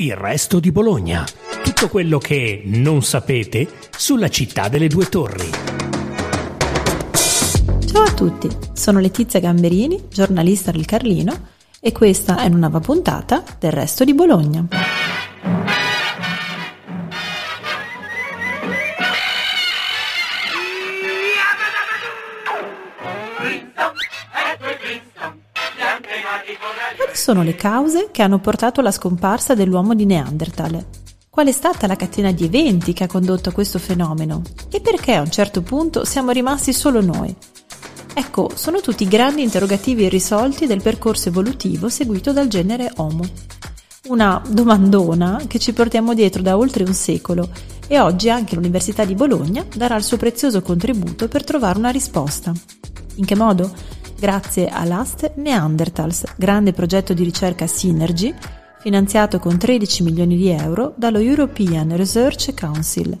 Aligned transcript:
Il 0.00 0.14
resto 0.14 0.60
di 0.60 0.70
Bologna. 0.70 1.24
Tutto 1.64 1.88
quello 1.88 2.18
che 2.18 2.62
non 2.66 3.02
sapete 3.02 3.66
sulla 3.90 4.28
città 4.28 4.68
delle 4.68 4.86
due 4.86 5.06
torri. 5.06 5.50
Ciao 7.84 8.02
a 8.04 8.12
tutti, 8.12 8.48
sono 8.74 9.00
Letizia 9.00 9.40
Gamberini, 9.40 10.04
giornalista 10.08 10.70
del 10.70 10.84
Carlino, 10.84 11.48
e 11.80 11.90
questa 11.90 12.38
è 12.38 12.46
una 12.46 12.68
nuova 12.68 12.78
puntata 12.78 13.42
del 13.58 13.72
resto 13.72 14.04
di 14.04 14.14
Bologna. 14.14 14.68
Sono 27.28 27.42
le 27.42 27.56
cause 27.56 28.08
che 28.10 28.22
hanno 28.22 28.38
portato 28.38 28.80
alla 28.80 28.90
scomparsa 28.90 29.54
dell'uomo 29.54 29.94
di 29.94 30.06
Neanderthal? 30.06 30.82
Qual 31.28 31.46
è 31.46 31.52
stata 31.52 31.86
la 31.86 31.94
catena 31.94 32.32
di 32.32 32.46
eventi 32.46 32.94
che 32.94 33.04
ha 33.04 33.06
condotto 33.06 33.50
a 33.50 33.52
questo 33.52 33.78
fenomeno? 33.78 34.40
E 34.70 34.80
perché 34.80 35.12
a 35.12 35.20
un 35.20 35.30
certo 35.30 35.60
punto 35.60 36.06
siamo 36.06 36.30
rimasti 36.30 36.72
solo 36.72 37.02
noi? 37.02 37.36
Ecco, 38.14 38.52
sono 38.54 38.80
tutti 38.80 39.06
grandi 39.06 39.42
interrogativi 39.42 40.04
irrisolti 40.04 40.66
del 40.66 40.80
percorso 40.80 41.28
evolutivo 41.28 41.90
seguito 41.90 42.32
dal 42.32 42.48
genere 42.48 42.90
Homo. 42.96 43.28
Una 44.06 44.42
domandona 44.48 45.42
che 45.46 45.58
ci 45.58 45.74
portiamo 45.74 46.14
dietro 46.14 46.40
da 46.40 46.56
oltre 46.56 46.84
un 46.84 46.94
secolo 46.94 47.50
e 47.88 48.00
oggi 48.00 48.30
anche 48.30 48.54
l'Università 48.54 49.04
di 49.04 49.14
Bologna 49.14 49.66
darà 49.76 49.96
il 49.96 50.02
suo 50.02 50.16
prezioso 50.16 50.62
contributo 50.62 51.28
per 51.28 51.44
trovare 51.44 51.78
una 51.78 51.90
risposta. 51.90 52.54
In 53.16 53.26
che 53.26 53.36
modo? 53.36 53.70
Grazie 54.18 54.68
all'AST 54.68 55.34
Neanderthals, 55.36 56.24
grande 56.36 56.72
progetto 56.72 57.14
di 57.14 57.22
ricerca 57.22 57.68
Synergy, 57.68 58.34
finanziato 58.80 59.38
con 59.38 59.56
13 59.56 60.02
milioni 60.02 60.36
di 60.36 60.48
euro 60.48 60.92
dallo 60.96 61.18
European 61.18 61.96
Research 61.96 62.52
Council. 62.58 63.16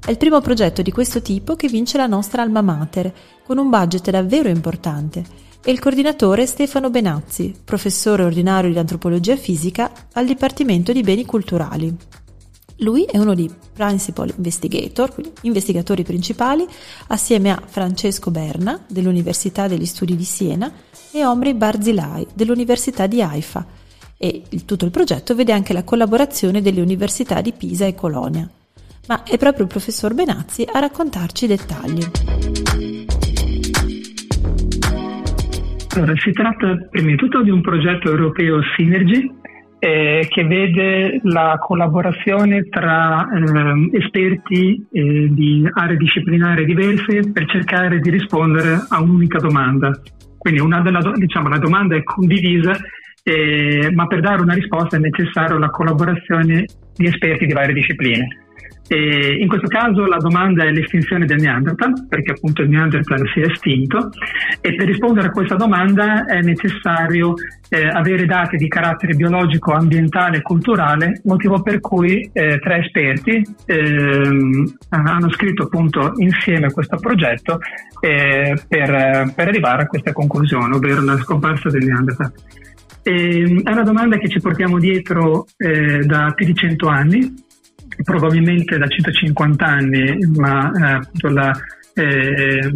È 0.00 0.10
il 0.10 0.16
primo 0.16 0.40
progetto 0.40 0.80
di 0.80 0.92
questo 0.92 1.20
tipo 1.22 1.56
che 1.56 1.66
vince 1.66 1.96
la 1.96 2.06
nostra 2.06 2.42
alma 2.42 2.62
mater, 2.62 3.12
con 3.44 3.58
un 3.58 3.68
budget 3.68 4.10
davvero 4.10 4.48
importante, 4.48 5.24
e 5.64 5.72
il 5.72 5.80
coordinatore 5.80 6.46
Stefano 6.46 6.88
Benazzi, 6.88 7.52
professore 7.64 8.22
ordinario 8.22 8.70
di 8.70 8.78
antropologia 8.78 9.36
fisica 9.36 9.90
al 10.12 10.24
Dipartimento 10.24 10.92
di 10.92 11.02
Beni 11.02 11.24
Culturali. 11.24 11.96
Lui 12.78 13.04
è 13.04 13.18
uno 13.18 13.34
dei 13.34 13.50
principal 13.72 14.32
investigator, 14.36 15.12
quindi 15.12 15.32
investigatori 15.42 16.04
principali, 16.04 16.64
assieme 17.08 17.50
a 17.50 17.60
Francesco 17.64 18.30
Berna 18.30 18.84
dell'Università 18.88 19.66
degli 19.66 19.86
Studi 19.86 20.14
di 20.14 20.24
Siena 20.24 20.70
e 21.10 21.24
Omri 21.24 21.54
Barzilai 21.54 22.26
dell'Università 22.34 23.06
di 23.08 23.20
Haifa 23.20 23.66
e 24.16 24.42
il, 24.50 24.64
tutto 24.64 24.84
il 24.84 24.90
progetto 24.92 25.34
vede 25.34 25.52
anche 25.52 25.72
la 25.72 25.82
collaborazione 25.82 26.62
delle 26.62 26.80
università 26.80 27.40
di 27.40 27.52
Pisa 27.52 27.86
e 27.86 27.94
Colonia. 27.94 28.48
Ma 29.08 29.22
è 29.24 29.38
proprio 29.38 29.64
il 29.64 29.70
professor 29.70 30.14
Benazzi 30.14 30.66
a 30.70 30.78
raccontarci 30.78 31.46
i 31.46 31.48
dettagli. 31.48 32.10
Allora, 35.96 36.12
si 36.16 36.30
tratta 36.30 36.76
prima 36.90 37.10
di 37.10 37.16
tutto 37.16 37.42
di 37.42 37.50
un 37.50 37.60
progetto 37.60 38.08
europeo 38.08 38.60
Synergy 38.76 39.37
eh, 39.78 40.26
che 40.28 40.44
vede 40.44 41.20
la 41.22 41.56
collaborazione 41.60 42.68
tra 42.68 43.28
eh, 43.30 43.98
esperti 43.98 44.86
eh, 44.90 45.28
di 45.30 45.68
aree 45.72 45.96
disciplinari 45.96 46.64
diverse 46.64 47.30
per 47.32 47.46
cercare 47.46 48.00
di 48.00 48.10
rispondere 48.10 48.86
a 48.88 49.00
un'unica 49.00 49.38
domanda. 49.38 49.92
Quindi 50.36 50.60
una 50.60 50.80
della, 50.80 51.00
diciamo, 51.14 51.48
la 51.48 51.58
domanda 51.58 51.96
è 51.96 52.02
condivisa, 52.02 52.76
eh, 53.22 53.90
ma 53.92 54.06
per 54.06 54.20
dare 54.20 54.42
una 54.42 54.54
risposta 54.54 54.96
è 54.96 55.00
necessaria 55.00 55.58
la 55.58 55.70
collaborazione 55.70 56.64
di 56.94 57.06
esperti 57.06 57.46
di 57.46 57.52
varie 57.52 57.74
discipline. 57.74 58.26
E 58.88 59.36
in 59.38 59.48
questo 59.48 59.68
caso 59.68 60.06
la 60.06 60.16
domanda 60.16 60.64
è 60.64 60.70
l'estinzione 60.70 61.26
del 61.26 61.40
Neanderthal, 61.40 62.06
perché 62.08 62.32
appunto 62.32 62.62
il 62.62 62.70
Neanderthal 62.70 63.28
si 63.34 63.40
è 63.40 63.44
estinto 63.44 64.10
e 64.62 64.74
per 64.74 64.86
rispondere 64.86 65.26
a 65.26 65.30
questa 65.30 65.56
domanda 65.56 66.24
è 66.24 66.40
necessario 66.40 67.34
eh, 67.68 67.86
avere 67.86 68.24
dati 68.24 68.56
di 68.56 68.66
carattere 68.66 69.14
biologico, 69.14 69.72
ambientale 69.72 70.38
e 70.38 70.42
culturale, 70.42 71.20
motivo 71.24 71.60
per 71.60 71.80
cui 71.80 72.30
eh, 72.32 72.58
tre 72.58 72.78
esperti 72.78 73.44
eh, 73.66 74.22
hanno 74.88 75.30
scritto 75.32 75.64
appunto 75.64 76.12
insieme 76.16 76.72
questo 76.72 76.96
progetto 76.96 77.58
eh, 78.00 78.58
per, 78.66 79.32
per, 79.34 79.48
arrivare 79.48 79.82
a 79.82 79.86
questa 79.86 80.12
conclusione, 80.12 80.74
ovvero 80.74 81.02
la 81.04 81.18
scomparsa 81.18 81.68
del 81.68 81.84
Neanderthal. 81.84 82.32
E, 83.02 83.62
è 83.62 83.70
una 83.70 83.82
domanda 83.82 84.16
che 84.16 84.28
ci 84.28 84.40
portiamo 84.40 84.78
dietro 84.78 85.44
eh, 85.58 86.00
da 86.06 86.32
più 86.34 86.46
di 86.46 86.54
100 86.54 86.88
anni 86.88 87.46
probabilmente 88.02 88.78
da 88.78 88.86
150 88.86 89.64
anni, 89.64 90.18
ma 90.36 90.70
eh, 90.70 91.30
la, 91.30 91.52
eh, 91.94 92.72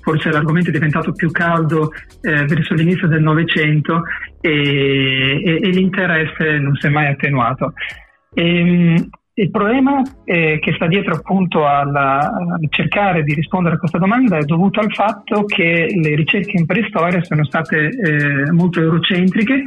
forse 0.00 0.30
l'argomento 0.30 0.70
è 0.70 0.72
diventato 0.72 1.12
più 1.12 1.30
caldo 1.30 1.92
eh, 2.20 2.44
verso 2.44 2.74
l'inizio 2.74 3.08
del 3.08 3.22
Novecento 3.22 4.02
e, 4.40 5.42
e, 5.44 5.60
e, 5.62 5.68
l'interesse 5.68 6.58
non 6.58 6.74
si 6.76 6.86
è 6.86 6.90
mai 6.90 7.08
attenuato. 7.08 7.72
E, 8.34 8.58
ehm, 8.58 9.10
il 9.40 9.50
problema 9.50 10.02
eh, 10.24 10.58
che 10.60 10.74
sta 10.74 10.86
dietro 10.86 11.14
appunto 11.14 11.66
alla, 11.66 12.18
a 12.18 12.58
cercare 12.68 13.22
di 13.22 13.32
rispondere 13.32 13.76
a 13.76 13.78
questa 13.78 13.96
domanda 13.96 14.36
è 14.36 14.42
dovuto 14.42 14.80
al 14.80 14.92
fatto 14.92 15.44
che 15.44 15.86
le 15.88 16.14
ricerche 16.14 16.58
in 16.58 16.66
preistoria 16.66 17.22
sono 17.22 17.44
state 17.44 17.88
eh, 17.88 18.52
molto 18.52 18.80
eurocentriche 18.80 19.64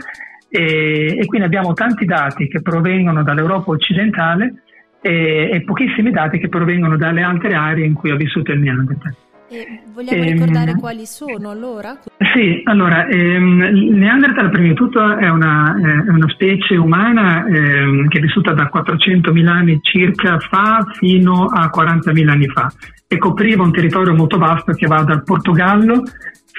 e, 0.50 1.18
e, 1.18 1.26
quindi 1.26 1.48
abbiamo 1.48 1.74
tanti 1.74 2.06
dati 2.06 2.48
che 2.48 2.62
provengono 2.62 3.24
dall'Europa 3.24 3.72
occidentale 3.72 4.64
e, 5.04 5.50
e 5.52 5.62
pochissimi 5.64 6.12
dati 6.12 6.40
che 6.40 6.48
provengono 6.48 6.96
dalle 6.98 7.22
altre 7.22 7.54
aree 7.54 7.86
in 7.86 7.94
cui 7.94 8.10
ha 8.10 8.16
vissuto 8.16 8.52
il 8.54 8.60
Neanderthal. 8.62 9.14
E 9.50 9.82
vogliamo 9.94 10.24
ehm, 10.24 10.32
ricordare 10.32 10.76
quali 10.76 11.06
sono 11.06 11.50
allora? 11.52 12.00
Sì, 12.34 12.62
allora, 12.64 13.06
ehm, 13.08 13.62
il 13.62 13.94
Neanderthal 13.94 14.50
prima 14.50 14.70
di 14.70 14.74
tutto 14.74 15.18
è 15.18 15.30
una, 15.30 15.76
è 15.76 16.10
una 16.10 16.30
specie 16.30 16.76
umana 16.76 17.46
ehm, 17.46 18.08
che 18.08 18.18
è 18.18 18.22
vissuta 18.22 18.54
da 18.54 18.72
400.000 18.74 19.48
anni 19.48 19.80
circa 19.82 20.40
fa 20.40 20.84
fino 20.94 21.46
a 21.46 21.70
40.000 21.72 22.30
anni 22.30 22.48
fa 22.48 22.72
e 23.14 23.18
copriva 23.20 23.62
un 23.62 23.72
territorio 23.72 24.16
molto 24.16 24.40
vasto 24.40 24.72
che 24.74 24.88
va 24.88 25.04
dal 25.04 25.24
Portogallo 25.24 26.02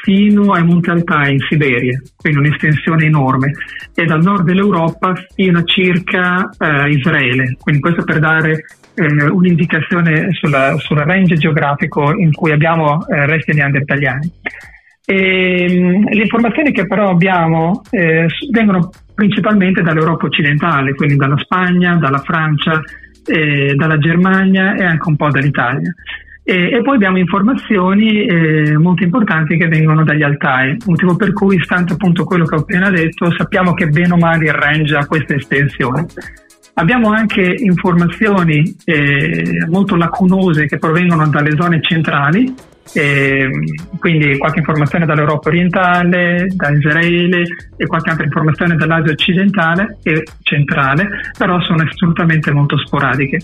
fino 0.04 0.52
ai 0.52 0.64
Monti 0.64 0.90
Altai 0.90 1.32
in 1.32 1.40
Siberia, 1.48 2.00
quindi 2.16 2.38
un'estensione 2.38 3.06
enorme, 3.06 3.52
e 3.94 4.04
dal 4.04 4.22
nord 4.22 4.44
dell'Europa 4.44 5.14
fino 5.34 5.58
a 5.58 5.64
circa 5.64 6.48
eh, 6.56 6.90
Israele. 6.90 7.56
Quindi 7.58 7.80
questo 7.80 8.04
per 8.04 8.20
dare 8.20 8.64
eh, 8.94 9.24
un'indicazione 9.24 10.28
sulla, 10.32 10.76
sul 10.78 10.98
range 10.98 11.36
geografico 11.36 12.12
in 12.16 12.32
cui 12.32 12.52
abbiamo 12.52 13.04
eh, 13.08 13.26
resti 13.26 13.52
neandertaliani. 13.52 14.30
E, 15.06 15.64
ehm, 15.64 16.08
le 16.08 16.22
informazioni 16.22 16.70
che 16.70 16.86
però 16.86 17.10
abbiamo 17.10 17.82
eh, 17.90 18.26
vengono 18.52 18.90
principalmente 19.12 19.82
dall'Europa 19.82 20.26
occidentale, 20.26 20.94
quindi 20.94 21.16
dalla 21.16 21.38
Spagna, 21.38 21.96
dalla 21.96 22.18
Francia, 22.18 22.80
eh, 23.26 23.74
dalla 23.74 23.98
Germania 23.98 24.74
e 24.74 24.84
anche 24.84 25.08
un 25.08 25.16
po' 25.16 25.30
dall'Italia. 25.30 25.92
E, 26.46 26.74
e 26.74 26.82
poi 26.82 26.96
abbiamo 26.96 27.16
informazioni 27.16 28.26
eh, 28.26 28.76
molto 28.76 29.02
importanti 29.02 29.56
che 29.56 29.66
vengono 29.66 30.04
dagli 30.04 30.22
altai, 30.22 30.76
motivo 30.84 31.16
per 31.16 31.32
cui, 31.32 31.58
stante 31.62 31.94
appunto 31.94 32.24
quello 32.24 32.44
che 32.44 32.54
ho 32.54 32.58
appena 32.58 32.90
detto, 32.90 33.32
sappiamo 33.34 33.72
che 33.72 33.88
bene 33.88 34.12
o 34.12 34.18
male 34.18 34.44
il 34.44 34.52
range 34.52 34.94
ha 34.94 35.06
questa 35.06 35.34
estensione. 35.34 36.06
Abbiamo 36.74 37.12
anche 37.12 37.40
informazioni 37.40 38.76
eh, 38.84 39.64
molto 39.70 39.96
lacunose 39.96 40.66
che 40.66 40.76
provengono 40.76 41.28
dalle 41.28 41.56
zone 41.56 41.80
centrali, 41.80 42.52
eh, 42.92 43.48
quindi 43.98 44.36
qualche 44.36 44.58
informazione 44.58 45.06
dall'Europa 45.06 45.48
orientale, 45.48 46.48
da 46.54 46.70
Israele 46.70 47.44
e 47.76 47.86
qualche 47.86 48.10
altra 48.10 48.24
informazione 48.24 48.76
dall'Asia 48.76 49.12
occidentale 49.12 49.98
e 50.02 50.24
centrale, 50.42 51.08
però 51.38 51.58
sono 51.62 51.84
assolutamente 51.84 52.50
molto 52.50 52.76
sporadiche. 52.76 53.38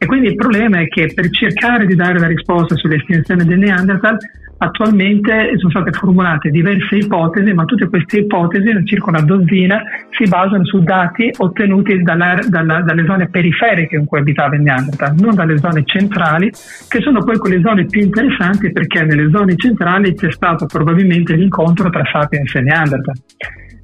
E 0.00 0.06
quindi 0.06 0.28
il 0.28 0.36
problema 0.36 0.78
è 0.78 0.86
che 0.86 1.10
per 1.12 1.28
cercare 1.30 1.84
di 1.84 1.96
dare 1.96 2.20
la 2.20 2.28
risposta 2.28 2.76
sull'estinzione 2.76 3.44
del 3.44 3.58
Neanderthal, 3.58 4.16
attualmente 4.58 5.52
sono 5.56 5.70
state 5.70 5.90
formulate 5.90 6.50
diverse 6.50 6.96
ipotesi, 6.96 7.52
ma 7.52 7.64
tutte 7.64 7.88
queste 7.88 8.18
ipotesi, 8.18 8.70
circa 8.84 9.10
una 9.10 9.22
dozzina, 9.22 9.82
si 10.10 10.28
basano 10.28 10.64
su 10.64 10.78
dati 10.80 11.30
ottenuti 11.38 12.00
dalla, 12.02 12.38
dalla, 12.48 12.80
dalle 12.82 13.04
zone 13.06 13.28
periferiche 13.28 13.96
in 13.96 14.04
cui 14.04 14.20
abitava 14.20 14.54
il 14.54 14.62
Neanderthal, 14.62 15.16
non 15.18 15.34
dalle 15.34 15.58
zone 15.58 15.82
centrali, 15.84 16.50
che 16.88 17.00
sono 17.00 17.24
poi 17.24 17.38
quelle 17.38 17.60
zone 17.60 17.86
più 17.86 18.00
interessanti 18.02 18.70
perché 18.70 19.02
nelle 19.02 19.30
zone 19.30 19.56
centrali 19.56 20.14
c'è 20.14 20.30
stato 20.30 20.66
probabilmente 20.66 21.34
l'incontro 21.34 21.90
tra 21.90 22.04
Sapiens 22.04 22.54
e 22.54 22.60
Neanderthal. 22.60 23.16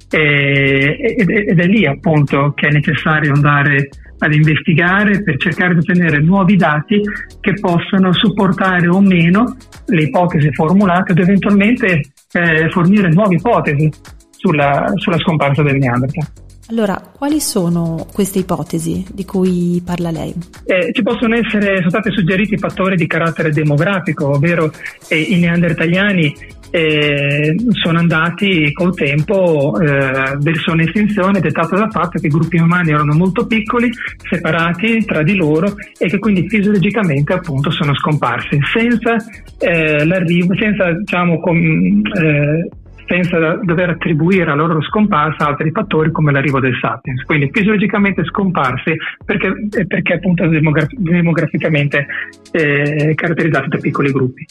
ed 0.09 1.59
è 1.59 1.65
lì 1.65 1.85
appunto 1.85 2.53
che 2.55 2.67
è 2.67 2.71
necessario 2.71 3.33
andare 3.33 3.89
ad 4.17 4.33
investigare 4.33 5.23
per 5.23 5.37
cercare 5.37 5.73
di 5.73 5.79
ottenere 5.79 6.19
nuovi 6.19 6.55
dati 6.55 7.01
che 7.39 7.53
possano 7.53 8.13
supportare 8.13 8.87
o 8.87 9.01
meno 9.01 9.55
le 9.87 10.03
ipotesi 10.03 10.51
formulate 10.53 11.11
ed 11.11 11.19
eventualmente 11.19 12.01
eh, 12.31 12.69
fornire 12.69 13.09
nuove 13.09 13.35
ipotesi 13.35 13.91
sulla, 14.31 14.91
sulla 14.95 15.17
scomparsa 15.17 15.63
del 15.63 15.77
Neanderthal. 15.77 16.43
Allora, 16.69 16.99
quali 17.15 17.39
sono 17.39 18.07
queste 18.11 18.39
ipotesi 18.39 19.05
di 19.13 19.23
cui 19.23 19.83
parla 19.85 20.09
lei? 20.09 20.33
Eh, 20.63 20.91
ci 20.93 21.03
possono 21.03 21.35
essere, 21.35 21.77
sono 21.77 21.89
stati 21.89 22.09
suggeriti 22.11 22.57
fattori 22.57 22.95
di 22.95 23.05
carattere 23.05 23.51
demografico, 23.51 24.29
ovvero 24.29 24.71
eh, 25.07 25.19
i 25.19 25.37
neandertaliani 25.37 26.33
eh, 26.75 27.55
sono 27.69 27.99
andati 27.99 28.73
col 28.73 28.93
tempo 28.93 29.79
eh, 29.79 30.35
verso 30.39 30.73
un'estinzione 30.73 31.39
dettata 31.39 31.77
dal 31.77 31.89
fatto 31.89 32.19
che 32.19 32.27
i 32.27 32.29
gruppi 32.29 32.57
umani 32.57 32.91
erano 32.91 33.13
molto 33.13 33.47
piccoli, 33.47 33.89
separati 34.29 35.05
tra 35.05 35.23
di 35.23 35.37
loro 35.37 35.73
e 35.97 36.09
che 36.09 36.19
quindi 36.19 36.49
fisiologicamente 36.49 37.31
appunto 37.31 37.71
sono 37.71 37.95
scomparsi 37.95 38.59
senza 38.73 39.15
eh, 39.59 40.05
l'arrivo, 40.05 40.53
senza 40.57 40.91
diciamo 40.91 41.39
com, 41.39 41.57
eh, 41.57 42.67
senza 43.07 43.59
dover 43.63 43.91
attribuire 43.91 44.51
alla 44.51 44.65
loro 44.65 44.81
scomparsa 44.81 45.47
altri 45.47 45.71
fattori 45.71 46.11
come 46.11 46.33
l'arrivo 46.33 46.59
del 46.59 46.77
sapiens. 46.81 47.23
Quindi 47.23 47.51
fisiologicamente 47.53 48.25
scomparsi 48.25 48.97
perché, 49.23 49.53
perché 49.87 50.13
appunto 50.13 50.45
demograf- 50.45 50.93
demograficamente 50.93 52.05
eh, 52.51 53.13
caratterizzati 53.15 53.69
da 53.69 53.77
piccoli 53.77 54.11
gruppi. 54.11 54.45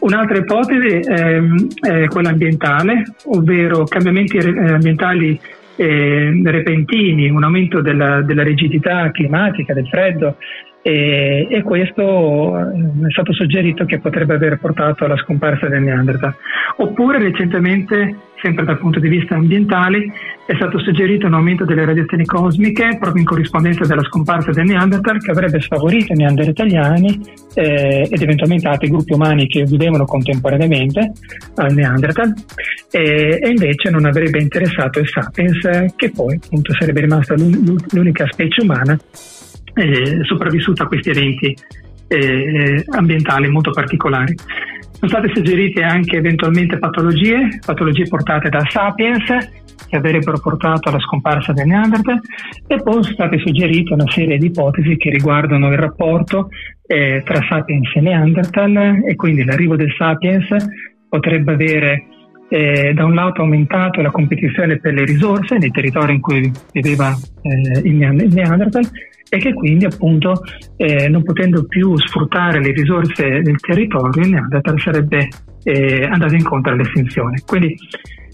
Un'altra 0.00 0.38
ipotesi 0.38 1.00
è 1.00 2.06
quella 2.08 2.30
ambientale, 2.30 3.02
ovvero 3.26 3.84
cambiamenti 3.84 4.36
eh, 4.36 4.72
ambientali 4.72 5.38
eh, 5.76 6.40
repentini, 6.44 7.28
un 7.30 7.44
aumento 7.44 7.80
della, 7.80 8.22
della 8.22 8.42
rigidità 8.42 9.10
climatica, 9.10 9.74
del 9.74 9.88
freddo, 9.88 10.36
e, 10.88 11.46
e, 11.50 11.62
questo 11.62 12.58
eh, 12.58 13.06
è 13.08 13.10
stato 13.10 13.34
suggerito 13.34 13.84
che 13.84 13.98
potrebbe 13.98 14.36
aver 14.36 14.58
portato 14.58 15.04
alla 15.04 15.18
scomparsa 15.18 15.68
del 15.68 15.82
Neanderthal. 15.82 16.34
Oppure 16.76 17.18
recentemente, 17.18 18.16
sempre 18.40 18.64
dal 18.64 18.78
punto 18.78 18.98
di 18.98 19.08
vista 19.08 19.34
ambientale, 19.34 19.98
è 20.46 20.54
stato 20.54 20.78
suggerito 20.78 21.26
un 21.26 21.34
aumento 21.34 21.66
delle 21.66 21.84
radiazioni 21.84 22.24
cosmiche 22.24 22.96
proprio 22.98 23.20
in 23.20 23.28
corrispondenza 23.28 23.84
della 23.84 24.02
scomparsa 24.02 24.50
del 24.50 24.64
Neanderthal 24.64 25.18
che 25.18 25.30
avrebbe 25.30 25.60
sfavorito 25.60 26.14
i 26.14 26.16
neandertaliani 26.16 27.20
eh, 27.52 28.08
ed 28.10 28.22
eventualmente 28.22 28.66
altri 28.66 28.88
gruppi 28.88 29.12
umani 29.12 29.46
che 29.46 29.64
vivevano 29.64 30.06
contemporaneamente 30.06 31.12
al 31.56 31.74
Neanderthal 31.74 32.32
e, 32.90 33.38
e 33.42 33.48
invece 33.50 33.90
non 33.90 34.06
avrebbe 34.06 34.40
interessato 34.40 35.00
il 35.00 35.08
Sapiens 35.08 35.92
che 35.96 36.10
poi 36.12 36.40
appunto 36.42 36.72
sarebbe 36.72 37.00
rimasta 37.00 37.34
l'unica 37.34 38.24
specie 38.30 38.62
umana 38.62 38.98
eh, 39.78 40.24
sopravvissuta 40.24 40.84
a 40.84 40.86
questi 40.86 41.10
eventi 41.10 41.56
eh, 42.08 42.84
ambientali 42.90 43.48
molto 43.48 43.70
particolari. 43.70 44.34
Sono 44.92 45.10
state 45.10 45.30
suggerite 45.32 45.82
anche 45.82 46.16
eventualmente 46.16 46.78
patologie, 46.78 47.60
patologie 47.64 48.08
portate 48.08 48.48
da 48.48 48.64
sapiens 48.68 49.26
che 49.88 49.96
avrebbero 49.96 50.38
portato 50.40 50.88
alla 50.88 50.98
scomparsa 50.98 51.52
del 51.52 51.66
Neanderthal 51.66 52.20
e 52.66 52.76
poi 52.82 53.02
sono 53.02 53.14
state 53.14 53.38
suggerite 53.38 53.94
una 53.94 54.08
serie 54.08 54.36
di 54.36 54.46
ipotesi 54.46 54.96
che 54.96 55.10
riguardano 55.10 55.70
il 55.70 55.78
rapporto 55.78 56.48
eh, 56.86 57.22
tra 57.24 57.40
sapiens 57.48 57.94
e 57.94 58.00
Neanderthal 58.00 59.02
e 59.06 59.14
quindi 59.14 59.44
l'arrivo 59.44 59.76
del 59.76 59.94
sapiens 59.96 60.48
potrebbe 61.08 61.52
avere 61.52 62.06
eh, 62.48 62.92
da 62.94 63.04
un 63.04 63.14
lato 63.14 63.42
aumentato 63.42 64.00
la 64.00 64.10
competizione 64.10 64.78
per 64.78 64.94
le 64.94 65.04
risorse 65.04 65.58
nei 65.58 65.70
territori 65.70 66.14
in 66.14 66.20
cui 66.20 66.50
viveva 66.72 67.14
eh, 67.42 67.80
il 67.84 67.94
Neanderthal 67.94 68.88
e 69.30 69.38
che 69.38 69.52
quindi 69.52 69.84
appunto 69.84 70.42
eh, 70.76 71.08
non 71.08 71.22
potendo 71.22 71.66
più 71.66 71.96
sfruttare 71.98 72.60
le 72.60 72.72
risorse 72.72 73.42
del 73.42 73.60
territorio 73.60 74.22
il 74.22 74.30
Neanderthal 74.30 74.80
sarebbe 74.80 75.28
eh, 75.64 76.04
andato 76.04 76.34
incontro 76.34 76.72
all'estinzione. 76.72 77.42
Quindi 77.44 77.76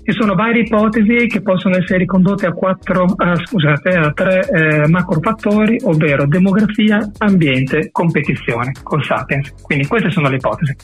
ci 0.05 0.13
sono 0.13 0.35
varie 0.35 0.63
ipotesi 0.63 1.27
che 1.27 1.41
possono 1.41 1.77
essere 1.77 2.01
ricondotte 2.01 2.47
a, 2.47 2.53
quattro, 2.53 3.05
uh, 3.05 3.37
scusate, 3.47 3.89
a 3.89 4.13
tre 4.13 4.47
eh, 4.51 4.87
macrofattori, 4.87 5.79
ovvero 5.85 6.27
demografia, 6.27 7.11
ambiente, 7.19 7.89
competizione 7.91 8.73
col 8.83 9.03
sapiens. 9.03 9.55
Quindi 9.63 9.87
queste 9.87 10.11
sono 10.11 10.29
le 10.29 10.37
ipotesi. 10.37 10.77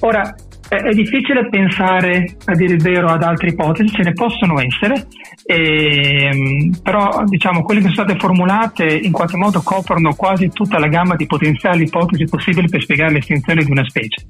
Ora, 0.00 0.34
è 0.68 0.92
difficile 0.92 1.48
pensare, 1.48 2.36
a 2.44 2.54
dire 2.54 2.74
il 2.74 2.82
vero, 2.82 3.08
ad 3.08 3.22
altre 3.22 3.48
ipotesi, 3.48 3.94
ce 3.94 4.02
ne 4.02 4.12
possono 4.12 4.60
essere, 4.60 5.06
e, 5.46 6.70
però 6.82 7.22
diciamo 7.24 7.62
quelle 7.62 7.80
che 7.80 7.88
sono 7.88 8.06
state 8.06 8.18
formulate 8.18 8.84
in 8.84 9.12
qualche 9.12 9.38
modo 9.38 9.62
coprono 9.62 10.14
quasi 10.14 10.50
tutta 10.50 10.78
la 10.78 10.88
gamma 10.88 11.16
di 11.16 11.26
potenziali 11.26 11.84
ipotesi 11.84 12.26
possibili 12.26 12.68
per 12.68 12.82
spiegare 12.82 13.12
l'estinzione 13.12 13.64
di 13.64 13.70
una 13.70 13.84
specie. 13.84 14.26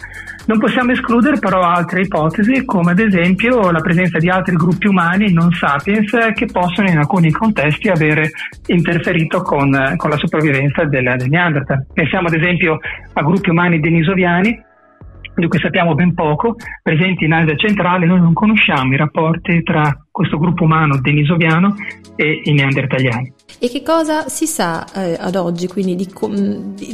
Non 0.47 0.61
possiamo 0.61 0.93
escludere 0.93 1.39
però 1.41 1.61
altre 1.61 2.03
ipotesi, 2.03 2.65
come 2.65 2.93
ad 2.93 3.01
esempio 3.01 3.71
la 3.73 3.81
presenza 3.81 4.19
di 4.19 4.29
altri 4.29 4.55
gruppi 4.55 4.87
umani 4.87 5.33
non 5.33 5.51
sapiens 5.51 6.13
che 6.35 6.47
possono 6.47 6.89
in 6.89 6.99
alcuni 6.99 7.33
contesti 7.33 7.89
avere 7.89 8.31
interferito 8.67 9.43
con, 9.43 9.95
con 9.97 10.11
la 10.11 10.17
sopravvivenza 10.17 10.85
del, 10.85 11.15
del 11.19 11.29
Neanderthal. 11.29 11.85
Pensiamo 11.93 12.29
ad 12.29 12.35
esempio 12.35 12.79
a 13.13 13.23
gruppi 13.23 13.51
umani 13.51 13.81
denisoviani 13.81 14.67
di 15.41 15.49
cui 15.49 15.59
sappiamo 15.59 15.95
ben 15.95 16.15
poco, 16.15 16.57
presenti 16.83 17.25
in 17.25 17.33
Asia 17.33 17.57
centrale, 17.57 18.07
noi 18.07 18.21
non 18.21 18.33
conosciamo 18.33 18.93
i 18.93 18.97
rapporti 18.97 19.63
tra 19.63 20.07
questo 20.11 20.39
gruppo 20.39 20.65
umano 20.65 20.99
denisoviano 21.01 21.75
e 22.17 22.41
i 22.45 22.53
neandertaliani. 22.53 23.33
E 23.61 23.69
che 23.69 23.83
cosa 23.83 24.29
si 24.29 24.47
sa 24.47 24.85
eh, 24.95 25.17
ad 25.19 25.35
oggi 25.35 25.67
quindi 25.67 25.97
di, 25.97 26.07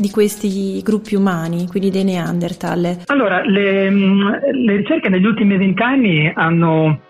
di, 0.01 0.11
questi 0.11 0.81
gruppi 0.83 1.15
umani, 1.15 1.67
quindi 1.67 1.91
dei 1.91 2.05
Neanderthal? 2.05 3.03
Allora, 3.07 3.43
le, 3.45 3.91
le 3.91 4.77
ricerche 4.77 5.09
negli 5.09 5.27
ultimi 5.27 5.57
vent'anni 5.57 6.33
hanno 6.35 7.01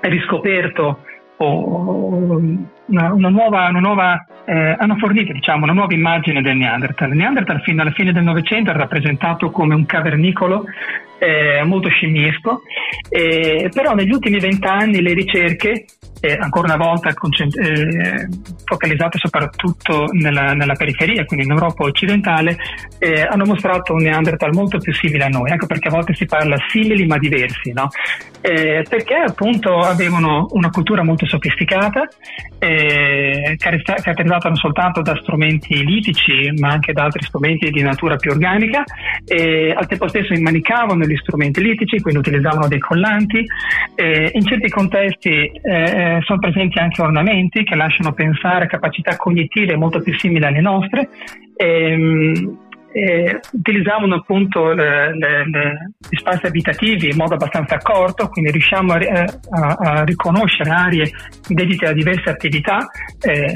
riscoperto 0.00 0.98
o 1.38 2.40
una, 2.86 3.12
una 3.12 3.28
nuova, 3.28 3.68
una 3.68 3.80
nuova 3.80 4.26
eh, 4.44 4.76
hanno 4.78 4.96
fornito 4.96 5.32
diciamo, 5.32 5.64
una 5.64 5.72
nuova 5.72 5.92
immagine 5.94 6.40
del 6.42 6.56
Neanderthal. 6.56 7.10
Il 7.10 7.16
Neanderthal 7.16 7.60
fino 7.62 7.82
alla 7.82 7.90
fine 7.90 8.12
del 8.12 8.22
Novecento 8.22 8.70
è 8.70 8.74
rappresentato 8.74 9.50
come 9.50 9.74
un 9.74 9.86
cavernicolo 9.86 10.64
eh, 11.18 11.62
molto 11.64 11.88
scimmiesco, 11.88 12.62
eh, 13.08 13.68
però 13.72 13.94
negli 13.94 14.12
ultimi 14.12 14.38
vent'anni 14.38 15.00
le 15.00 15.14
ricerche 15.14 15.84
eh, 16.20 16.36
ancora 16.40 16.74
una 16.74 16.84
volta 16.84 17.12
concent- 17.14 17.56
eh, 17.58 18.28
focalizzate 18.64 19.18
soprattutto 19.18 20.06
nella, 20.12 20.52
nella, 20.52 20.74
periferia, 20.74 21.24
quindi 21.24 21.46
in 21.46 21.52
Europa 21.52 21.84
occidentale, 21.84 22.56
eh, 22.98 23.22
hanno 23.22 23.44
mostrato 23.44 23.92
un 23.92 24.02
Neanderthal 24.02 24.52
molto 24.52 24.78
più 24.78 24.92
simile 24.94 25.24
a 25.24 25.28
noi, 25.28 25.50
ecco 25.50 25.66
perché 25.66 25.88
a 25.88 25.92
volte 25.92 26.14
si 26.14 26.24
parla 26.24 26.56
simili 26.70 27.06
ma 27.06 27.18
diversi, 27.18 27.72
no? 27.72 27.88
eh, 28.40 28.84
perché 28.88 29.14
appunto 29.14 29.78
avevano 29.78 30.46
una 30.50 30.70
cultura 30.70 31.02
molto 31.02 31.26
sofisticata, 31.26 32.08
caratterizzata 32.58 34.48
non 34.48 34.56
soltanto 34.56 35.02
da 35.02 35.16
strumenti 35.20 35.84
litici 35.84 36.52
ma 36.58 36.70
anche 36.70 36.92
da 36.92 37.04
altri 37.04 37.22
strumenti 37.22 37.70
di 37.70 37.82
natura 37.82 38.16
più 38.16 38.30
organica, 38.30 38.84
e 39.24 39.72
al 39.76 39.86
tempo 39.86 40.08
stesso 40.08 40.32
immanicavano 40.32 41.04
gli 41.06 41.16
strumenti 41.16 41.62
litici, 41.62 42.00
quindi 42.00 42.20
utilizzavano 42.20 42.68
dei 42.68 42.78
collanti, 42.78 43.44
in 43.96 44.44
certi 44.44 44.68
contesti 44.68 45.30
eh, 45.30 45.60
eh, 45.62 46.18
sono 46.22 46.38
presenti 46.38 46.78
anche 46.78 47.00
ornamenti 47.00 47.64
che 47.64 47.74
lasciano 47.74 48.12
pensare 48.12 48.64
a 48.64 48.68
capacità 48.68 49.16
cognitive 49.16 49.76
molto 49.76 50.00
più 50.00 50.14
simili 50.18 50.44
alle 50.44 50.60
nostre. 50.60 51.08
Ehm, 51.56 52.65
e 52.96 53.40
utilizzavano 53.52 54.14
appunto 54.14 54.72
le, 54.72 55.14
le, 55.18 55.50
le, 55.50 55.90
gli 56.08 56.16
spazi 56.16 56.46
abitativi 56.46 57.10
in 57.10 57.16
modo 57.16 57.34
abbastanza 57.34 57.74
accorto, 57.74 58.26
quindi 58.28 58.50
riusciamo 58.52 58.94
a, 58.94 58.98
a, 59.50 59.76
a 59.78 60.04
riconoscere 60.04 60.70
aree 60.70 61.10
dedite 61.46 61.88
a 61.88 61.92
diverse 61.92 62.30
attività 62.30 62.88
eh, 63.20 63.54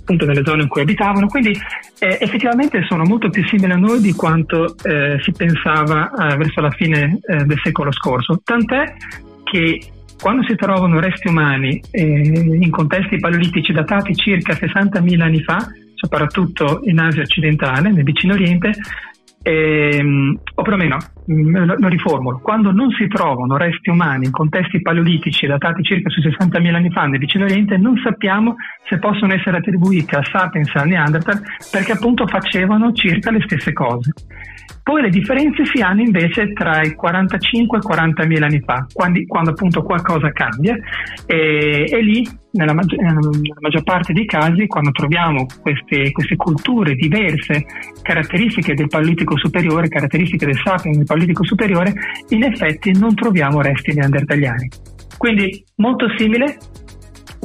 appunto 0.00 0.26
nelle 0.26 0.44
zone 0.44 0.62
in 0.62 0.68
cui 0.68 0.80
abitavano, 0.80 1.28
quindi 1.28 1.56
eh, 2.00 2.18
effettivamente 2.20 2.84
sono 2.88 3.04
molto 3.04 3.30
più 3.30 3.46
simili 3.46 3.70
a 3.70 3.76
noi 3.76 4.00
di 4.00 4.12
quanto 4.12 4.74
eh, 4.82 5.20
si 5.22 5.30
pensava 5.30 6.10
eh, 6.10 6.36
verso 6.36 6.60
la 6.60 6.70
fine 6.70 7.20
eh, 7.28 7.44
del 7.44 7.60
secolo 7.62 7.92
scorso, 7.92 8.40
tant'è 8.42 8.92
che 9.44 9.82
quando 10.20 10.42
si 10.48 10.56
trovano 10.56 10.98
resti 10.98 11.28
umani 11.28 11.80
eh, 11.92 12.02
in 12.02 12.70
contesti 12.70 13.20
paleolitici 13.20 13.72
datati 13.72 14.16
circa 14.16 14.54
60.000 14.54 15.20
anni 15.20 15.42
fa, 15.42 15.64
soprattutto 16.04 16.80
in 16.84 16.98
Asia 16.98 17.22
occidentale, 17.22 17.90
nel 17.90 18.04
vicino 18.04 18.34
Oriente, 18.34 18.72
ehm, 19.42 20.38
o 20.54 20.62
perlomeno 20.62 20.98
mm, 21.30 21.56
lo, 21.64 21.74
lo 21.78 21.88
riformulo, 21.88 22.40
quando 22.40 22.72
non 22.72 22.90
si 22.90 23.06
trovano 23.08 23.56
resti 23.56 23.88
umani 23.90 24.26
in 24.26 24.30
contesti 24.30 24.82
paleolitici 24.82 25.46
datati 25.46 25.82
circa 25.82 26.10
su 26.10 26.20
60.000 26.20 26.74
anni 26.74 26.90
fa 26.90 27.06
nel 27.06 27.18
vicino 27.18 27.44
Oriente, 27.44 27.76
non 27.78 27.98
sappiamo 28.02 28.56
se 28.86 28.98
possono 28.98 29.34
essere 29.34 29.56
attribuiti 29.56 30.14
a 30.14 30.22
Sapiens 30.22 30.74
e 30.74 30.78
a 30.78 30.84
Neanderthal 30.84 31.40
perché 31.70 31.92
appunto 31.92 32.26
facevano 32.26 32.92
circa 32.92 33.30
le 33.30 33.42
stesse 33.44 33.72
cose. 33.72 34.12
Poi 34.82 35.00
le 35.00 35.08
differenze 35.08 35.64
si 35.64 35.80
hanno 35.80 36.02
invece 36.02 36.52
tra 36.52 36.82
i 36.82 36.94
45 36.94 37.78
e 37.78 37.80
i 37.80 37.82
40 37.82 38.26
mila 38.26 38.46
anni 38.46 38.60
fa, 38.60 38.86
quando, 38.92 39.18
quando, 39.26 39.50
appunto 39.50 39.82
qualcosa 39.82 40.30
cambia 40.30 40.76
e, 41.26 41.86
e 41.90 42.02
lì 42.02 42.22
nella, 42.54 42.72
maggi- 42.72 42.96
nella, 42.96 43.20
maggior 43.60 43.82
parte 43.82 44.12
dei 44.12 44.26
casi 44.26 44.66
quando 44.66 44.90
troviamo 44.90 45.46
queste, 45.60 46.10
queste, 46.12 46.36
culture 46.36 46.94
diverse, 46.94 47.64
caratteristiche 48.02 48.74
del 48.74 48.88
paleolitico 48.88 49.36
superiore, 49.36 49.88
caratteristiche 49.88 50.46
del 50.46 50.60
sapiens 50.62 50.96
del 50.96 51.06
paleolitico 51.06 51.44
superiore, 51.44 51.92
in 52.30 52.44
effetti 52.44 52.96
non 52.98 53.14
troviamo 53.14 53.60
resti 53.60 53.92
neandertaliani. 53.92 54.68
Quindi 55.16 55.64
molto 55.76 56.06
simile, 56.16 56.56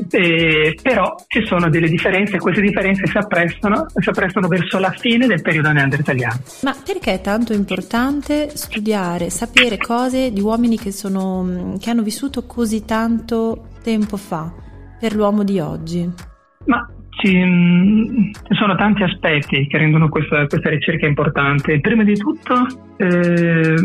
eh, 0.10 0.78
però 0.82 1.16
ci 1.28 1.46
sono 1.46 1.70
delle 1.70 1.88
differenze 1.88 2.36
e 2.36 2.40
queste 2.40 2.62
differenze 2.62 3.06
si 3.08 3.18
apprestano, 3.18 3.86
si 3.94 4.10
apprestano 4.10 4.48
verso 4.48 4.80
la 4.80 4.92
fine 4.92 5.28
del 5.28 5.42
periodo 5.42 5.72
neandertaliano. 5.72 6.40
Ma 6.64 6.76
perché 6.84 7.14
è 7.14 7.22
tanto 7.22 7.54
importante 7.54 8.50
studiare, 8.56 9.30
sapere 9.30 9.78
cose 9.78 10.32
di 10.32 10.42
uomini 10.42 10.78
che, 10.78 10.92
sono, 10.92 11.76
che 11.80 11.90
hanno 11.90 12.04
vissuto 12.04 12.46
così 12.46 12.86
tanto 12.86 13.70
tempo 13.82 14.18
fa 14.18 14.68
per 15.00 15.16
l'uomo 15.16 15.44
di 15.44 15.60
oggi? 15.60 16.10
Ma 16.66 16.86
ci, 17.20 17.38
mm, 17.38 18.32
sono 18.50 18.76
tanti 18.76 19.04
aspetti 19.04 19.68
che 19.68 19.78
rendono 19.78 20.10
questa, 20.10 20.46
questa 20.48 20.70
ricerca 20.70 21.06
importante. 21.06 21.80
Prima 21.80 22.04
di 22.04 22.16
tutto 22.16 22.66
eh, 22.98 23.76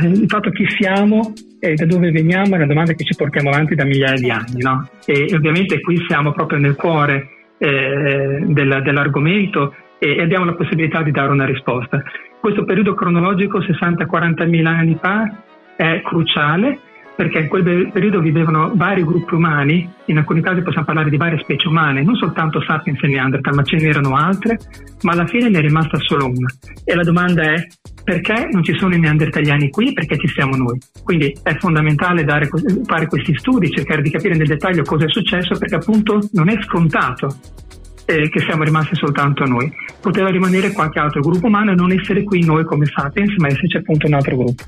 il 0.00 0.24
fatto 0.26 0.50
chi 0.50 0.66
siamo 0.78 1.32
e 1.60 1.74
da 1.74 1.86
dove 1.86 2.10
veniamo 2.10 2.54
è 2.54 2.56
una 2.56 2.66
domanda 2.66 2.92
che 2.92 3.04
ci 3.04 3.14
portiamo 3.16 3.50
avanti 3.50 3.74
da 3.74 3.84
migliaia 3.84 4.18
di 4.18 4.30
anni. 4.30 4.62
No? 4.62 4.88
E, 5.04 5.32
ovviamente 5.34 5.80
qui 5.80 6.04
siamo 6.06 6.32
proprio 6.32 6.58
nel 6.58 6.76
cuore 6.76 7.28
eh, 7.58 8.44
del, 8.46 8.80
dell'argomento 8.82 9.74
e, 9.98 10.16
e 10.16 10.22
abbiamo 10.22 10.44
la 10.44 10.54
possibilità 10.54 11.02
di 11.02 11.10
dare 11.10 11.32
una 11.32 11.46
risposta. 11.46 12.02
Questo 12.40 12.64
periodo 12.64 12.94
cronologico, 12.94 13.60
60-40 13.60 14.48
mila 14.48 14.70
anni 14.70 14.96
fa, 15.00 15.42
è 15.76 16.00
cruciale 16.02 16.78
perché 17.16 17.38
in 17.40 17.48
quel 17.48 17.90
periodo 17.92 18.20
vivevano 18.20 18.72
vari 18.74 19.04
gruppi 19.04 19.34
umani, 19.34 19.88
in 20.06 20.18
alcuni 20.18 20.40
casi 20.40 20.62
possiamo 20.62 20.86
parlare 20.86 21.10
di 21.10 21.16
varie 21.16 21.38
specie 21.38 21.68
umane, 21.68 22.02
non 22.02 22.16
soltanto 22.16 22.62
Sapiens 22.62 23.02
e 23.02 23.08
Neanderthal, 23.08 23.54
ma 23.54 23.62
ce 23.62 23.76
n'erano 23.76 24.16
altre, 24.16 24.58
ma 25.02 25.12
alla 25.12 25.26
fine 25.26 25.48
ne 25.48 25.58
è 25.58 25.60
rimasta 25.60 25.98
solo 25.98 26.26
una. 26.26 26.48
E 26.84 26.94
la 26.94 27.02
domanda 27.02 27.42
è 27.42 27.66
perché 28.02 28.48
non 28.50 28.64
ci 28.64 28.76
sono 28.76 28.94
i 28.94 28.98
neandertaliani 28.98 29.70
qui? 29.70 29.92
Perché 29.92 30.18
ci 30.18 30.26
siamo 30.28 30.56
noi. 30.56 30.78
Quindi 31.04 31.36
è 31.42 31.54
fondamentale 31.56 32.24
dare, 32.24 32.48
fare 32.84 33.06
questi 33.06 33.36
studi, 33.36 33.70
cercare 33.70 34.02
di 34.02 34.10
capire 34.10 34.34
nel 34.34 34.48
dettaglio 34.48 34.82
cosa 34.82 35.04
è 35.04 35.08
successo, 35.08 35.56
perché 35.58 35.76
appunto 35.76 36.18
non 36.32 36.48
è 36.48 36.60
scontato 36.62 37.36
eh, 38.06 38.28
che 38.28 38.40
siamo 38.40 38.64
rimasti 38.64 38.96
soltanto 38.96 39.44
noi. 39.44 39.72
Poteva 40.00 40.30
rimanere 40.30 40.72
qualche 40.72 40.98
altro 40.98 41.20
gruppo 41.20 41.46
umano 41.46 41.72
e 41.72 41.74
non 41.74 41.92
essere 41.92 42.24
qui 42.24 42.44
noi 42.44 42.64
come 42.64 42.86
Sapiens, 42.86 43.36
ma 43.36 43.48
esserci 43.48 43.76
appunto 43.76 44.06
un 44.06 44.14
altro 44.14 44.36
gruppo. 44.36 44.64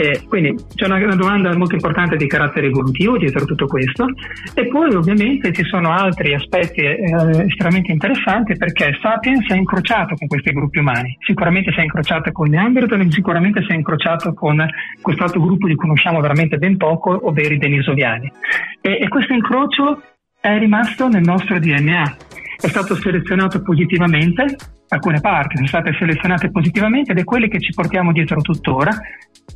Eh, 0.00 0.22
quindi 0.26 0.54
c'è 0.74 0.86
una, 0.86 0.96
una, 0.96 1.14
domanda 1.14 1.54
molto 1.54 1.74
importante 1.74 2.16
di 2.16 2.26
carattere 2.26 2.68
evolutivo 2.68 3.18
dietro 3.18 3.44
tutto 3.44 3.66
questo. 3.66 4.06
E 4.54 4.66
poi 4.68 4.94
ovviamente 4.94 5.52
ci 5.52 5.62
sono 5.64 5.92
altri 5.92 6.32
aspetti 6.32 6.80
eh, 6.80 6.96
estremamente 7.44 7.92
interessanti 7.92 8.56
perché 8.56 8.96
Sapiens 8.98 9.46
è 9.48 9.56
incrociato 9.56 10.14
con 10.14 10.26
questi 10.26 10.52
gruppi 10.52 10.78
umani, 10.78 11.14
sicuramente 11.20 11.70
si 11.72 11.80
è 11.80 11.82
incrociato 11.82 12.32
con 12.32 12.48
Neanderthal 12.48 13.12
sicuramente 13.12 13.62
si 13.62 13.72
è 13.72 13.74
incrociato 13.74 14.32
con 14.32 14.66
quest'altro 15.02 15.40
gruppo 15.40 15.66
di 15.66 15.74
cui 15.74 15.88
conosciamo 15.88 16.20
veramente 16.20 16.56
ben 16.56 16.78
poco, 16.78 17.28
ovvero 17.28 17.52
i 17.52 17.58
denisoviani. 17.58 18.32
E, 18.80 19.00
e 19.02 19.08
questo 19.08 19.34
incrocio 19.34 20.00
è 20.40 20.56
rimasto 20.56 21.08
nel 21.08 21.22
nostro 21.22 21.58
DNA, 21.58 22.16
è 22.60 22.68
stato 22.68 22.94
selezionato 22.96 23.62
positivamente 23.62 24.56
alcune 24.90 25.20
parti 25.20 25.56
sono 25.56 25.68
state 25.68 25.94
selezionate 25.98 26.50
positivamente 26.50 27.12
ed 27.12 27.18
è 27.18 27.24
quelle 27.24 27.48
che 27.48 27.60
ci 27.60 27.72
portiamo 27.72 28.12
dietro 28.12 28.40
tuttora. 28.40 28.90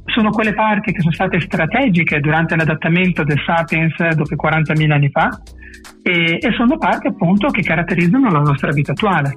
Sono 0.06 0.30
quelle 0.30 0.54
parti 0.54 0.92
che 0.92 1.00
sono 1.00 1.12
state 1.12 1.40
strategiche 1.40 2.20
durante 2.20 2.56
l'adattamento 2.56 3.24
del 3.24 3.40
Sapiens 3.44 3.96
dopo 4.14 4.34
40.000 4.34 4.90
anni 4.90 5.10
fa 5.10 5.28
e, 6.02 6.38
e 6.40 6.52
sono 6.56 6.76
parti 6.76 7.08
appunto 7.08 7.48
che 7.48 7.62
caratterizzano 7.62 8.30
la 8.30 8.40
nostra 8.40 8.70
vita 8.70 8.92
attuale. 8.92 9.34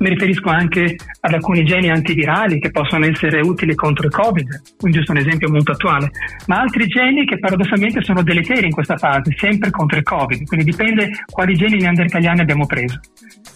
Mi 0.00 0.08
riferisco 0.08 0.48
anche 0.48 0.96
ad 1.20 1.34
alcuni 1.34 1.62
geni 1.62 1.90
antivirali 1.90 2.58
che 2.58 2.70
possono 2.70 3.04
essere 3.04 3.40
utili 3.40 3.74
contro 3.74 4.06
il 4.06 4.12
Covid, 4.12 4.76
quindi 4.78 4.96
giusto 4.96 5.12
un 5.12 5.18
esempio 5.18 5.50
molto 5.50 5.72
attuale, 5.72 6.10
ma 6.46 6.60
altri 6.60 6.86
geni 6.86 7.26
che 7.26 7.38
paradossalmente 7.38 8.02
sono 8.02 8.22
deleteri 8.22 8.64
in 8.64 8.72
questa 8.72 8.96
fase, 8.96 9.34
sempre 9.36 9.70
contro 9.70 9.98
il 9.98 10.02
Covid, 10.02 10.46
quindi 10.46 10.70
dipende 10.70 11.10
quali 11.26 11.54
geni 11.54 11.80
neandertaliani 11.80 12.40
abbiamo 12.40 12.64
preso. 12.64 12.98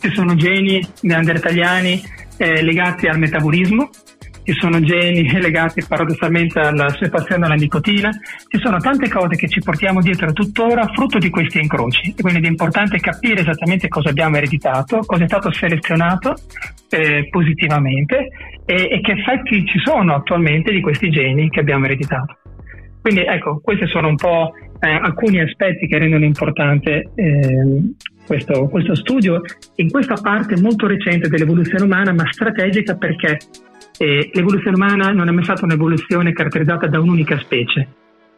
Ci 0.01 0.13
sono 0.13 0.35
geni 0.35 0.87
neandertaliani 1.01 2.03
eh, 2.37 2.63
legati 2.63 3.07
al 3.07 3.19
metabolismo, 3.19 3.89
ci 4.45 4.53
sono 4.53 4.79
geni 4.81 5.29
legati 5.41 5.83
paradossalmente 5.87 6.61
alla 6.61 6.89
separazione 6.91 7.47
alla 7.47 7.55
nicotina, 7.55 8.11
ci 8.11 8.59
sono 8.63 8.79
tante 8.79 9.09
cose 9.09 9.37
che 9.37 9.49
ci 9.49 9.61
portiamo 9.61 10.01
dietro 10.01 10.33
tuttora 10.33 10.87
frutto 10.95 11.19
di 11.19 11.31
questi 11.31 11.61
incroci. 11.61 12.15
E 12.17 12.23
quindi 12.23 12.47
è 12.47 12.51
importante 12.51 12.99
capire 12.99 13.41
esattamente 13.41 13.89
cosa 13.89 14.11
abbiamo 14.11 14.37
ereditato, 14.37 14.99
cosa 15.01 15.25
è 15.25 15.27
stato 15.27 15.51
selezionato 15.51 16.35
eh, 16.91 17.27
positivamente 17.31 18.29
e, 18.67 18.89
e 18.91 19.01
che 19.01 19.13
effetti 19.13 19.65
ci 19.65 19.79
sono 19.83 20.15
attualmente 20.15 20.71
di 20.73 20.81
questi 20.81 21.11
geni 21.11 21.49
che 21.49 21.61
abbiamo 21.61 21.87
ereditato. 21.87 22.39
Quindi 23.01 23.23
ecco, 23.23 23.61
questi 23.63 23.87
sono 23.87 24.09
un 24.09 24.17
po' 24.17 24.53
eh, 24.81 24.89
alcuni 24.89 25.41
aspetti 25.41 25.87
che 25.87 25.99
rendono 25.99 26.25
importante 26.25 27.11
eh, 27.15 27.95
questo, 28.27 28.69
questo, 28.69 28.95
studio. 28.95 29.41
In 29.77 29.91
questa 29.91 30.15
parte 30.15 30.61
molto 30.61 30.87
recente 30.87 31.29
dell'evoluzione 31.29 31.85
umana, 31.85 32.13
ma 32.13 32.25
strategica 32.31 32.97
perché 32.97 33.39
eh, 33.99 34.31
l'evoluzione 34.33 34.77
umana 34.77 35.13
non 35.13 35.29
è 35.29 35.31
mai 35.31 35.45
stata 35.45 35.65
un'evoluzione 35.65 36.33
caratterizzata 36.33 36.87
da 36.87 37.01
un'unica 37.01 37.39
specie. 37.39 37.89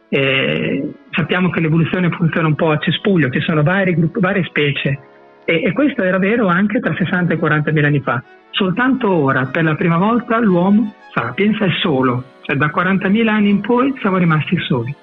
Eh, 0.09 0.93
sappiamo 1.11 1.49
che 1.49 1.59
l'evoluzione 1.59 2.09
funziona 2.09 2.47
un 2.47 2.55
po' 2.55 2.71
a 2.71 2.77
cespuglio, 2.77 3.29
ci 3.29 3.41
sono 3.41 3.63
vari 3.63 3.93
gruppi, 3.93 4.19
varie 4.19 4.43
specie 4.45 4.99
e, 5.43 5.63
e, 5.63 5.73
questo 5.73 6.03
era 6.03 6.17
vero 6.17 6.47
anche 6.47 6.79
tra 6.79 6.93
60 6.93 7.33
e 7.33 7.37
40 7.37 7.71
mila 7.71 7.87
anni 7.87 8.01
fa. 8.01 8.21
Soltanto 8.51 9.09
ora, 9.09 9.45
per 9.45 9.63
la 9.63 9.75
prima 9.75 9.97
volta, 9.97 10.39
l'uomo 10.39 10.93
sapiens 11.13 11.57
è 11.59 11.69
solo, 11.81 12.23
cioè 12.41 12.55
da 12.57 12.67
40.000 12.67 13.27
anni 13.27 13.49
in 13.49 13.61
poi 13.61 13.93
siamo 13.99 14.17
rimasti 14.17 14.57
soli. 14.59 14.93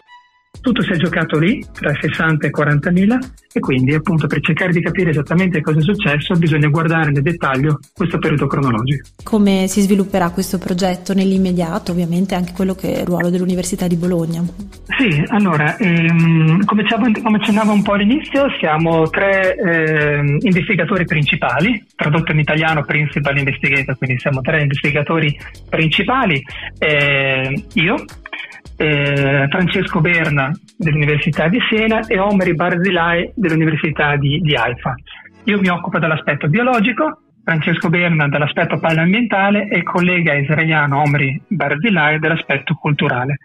Tutto 0.61 0.83
si 0.83 0.93
è 0.93 0.97
giocato 0.97 1.39
lì, 1.39 1.65
tra 1.73 1.91
i 1.91 1.97
60 2.01 2.47
e 2.47 2.49
i 2.49 2.53
40 2.53 2.91
mila, 2.91 3.19
e 3.53 3.61
quindi 3.61 3.95
appunto 3.95 4.27
per 4.27 4.41
cercare 4.41 4.73
di 4.73 4.83
capire 4.83 5.11
esattamente 5.11 5.61
cosa 5.61 5.79
è 5.79 5.83
successo 5.83 6.35
bisogna 6.35 6.69
guardare 6.69 7.13
nel 7.13 7.23
dettaglio 7.23 7.79
questo 7.93 8.19
periodo 8.19 8.47
cronologico. 8.49 9.09
Come 9.23 9.67
si 9.69 9.81
svilupperà 9.81 10.31
questo 10.31 10.59
progetto 10.59 11.15
nell'immediato, 11.15 11.93
ovviamente 11.93 12.35
anche 12.35 12.53
quello 12.53 12.75
che 12.75 12.95
è 12.95 13.01
il 13.01 13.07
ruolo 13.07 13.31
dell'Università 13.31 13.87
di 13.87 13.97
Bologna? 13.97 14.43
Sì, 14.99 15.23
allora, 15.29 15.77
ehm, 15.77 16.65
come, 16.65 16.83
accennavo 16.83 17.73
un 17.73 17.83
po' 17.83 17.93
all'inizio, 17.93 18.47
siamo 18.59 19.09
tre 19.09 19.55
eh, 19.57 20.39
investigatori 20.41 21.05
principali, 21.05 21.85
tradotto 21.95 22.33
in 22.33 22.41
italiano 22.41 22.85
Principal 22.85 23.39
Investigator, 23.39 23.97
quindi 23.97 24.19
siamo 24.19 24.41
tre 24.41 24.63
investigatori 24.63 25.37
principali, 25.69 26.43
eh, 26.79 27.65
io, 27.75 28.05
eh, 28.77 29.47
Francesco 29.49 30.01
Berna 30.01 30.51
dell'Università 30.77 31.49
di 31.49 31.59
Siena 31.69 32.07
e 32.07 32.19
Omeri 32.19 32.55
Barzilai 32.55 33.33
dell'Università 33.35 34.17
di, 34.17 34.41
di 34.41 34.55
Haifa. 34.55 34.95
Io 35.45 35.61
mi 35.61 35.69
occupo 35.69 35.99
dell'aspetto 35.99 36.49
biologico, 36.49 37.21
Francesco 37.45 37.91
Berna 37.91 38.27
dell'aspetto 38.27 38.79
paleoambientale 38.79 39.69
e 39.69 39.83
collega 39.83 40.35
israeliano 40.35 41.03
Omri 41.03 41.41
Barzilai 41.47 42.19
dell'aspetto 42.19 42.75
culturale. 42.75 43.39